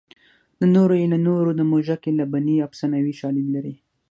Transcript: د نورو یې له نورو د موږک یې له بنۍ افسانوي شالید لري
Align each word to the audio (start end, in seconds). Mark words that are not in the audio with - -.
د 0.59 0.61
نورو 0.75 0.93
یې 1.01 1.07
له 1.13 1.17
نورو 1.27 1.49
د 1.55 1.61
موږک 1.71 2.01
یې 2.07 2.11
له 2.19 2.25
بنۍ 2.31 2.57
افسانوي 2.67 3.13
شالید 3.19 3.47
لري 3.55 3.75